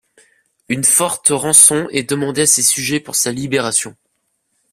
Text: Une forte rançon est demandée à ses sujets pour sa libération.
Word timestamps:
Une 0.67 0.83
forte 0.83 1.27
rançon 1.29 1.87
est 1.91 2.09
demandée 2.09 2.41
à 2.41 2.45
ses 2.47 2.63
sujets 2.63 2.99
pour 2.99 3.13
sa 3.15 3.31
libération. 3.31 3.95